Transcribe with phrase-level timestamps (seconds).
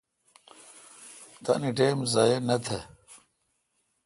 [1.43, 2.77] تانی ٹیم ضایع نہ تہ